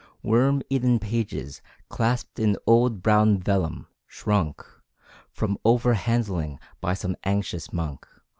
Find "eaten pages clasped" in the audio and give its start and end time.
0.67-2.39